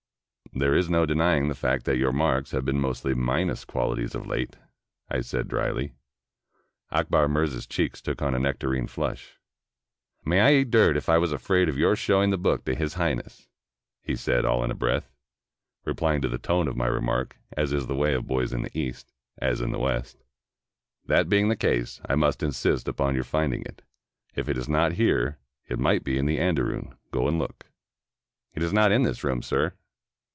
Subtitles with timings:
[0.53, 4.27] "There is no denying the fact that your marks have been mostly minus qualities of
[4.27, 4.57] late,"
[5.09, 5.93] I said dryly.
[6.91, 9.39] Akbar Mirza's cheeks took on a nectarine flush.
[10.25, 12.95] "May I eat dirt, if I was afraid of your showing the book to His
[12.95, 13.47] Highness,"
[14.03, 15.09] he said all in a breath,
[15.85, 18.77] replying to the tone of my remark, as is the way of boys in the
[18.77, 20.21] East as in the West.
[21.05, 23.83] "That being the case, I must insist upon your finding it.
[24.35, 25.39] If it is not here,
[25.69, 26.97] it might be in the andarun.
[27.09, 27.67] Go and look."
[28.53, 29.75] "It is not in this room, sir."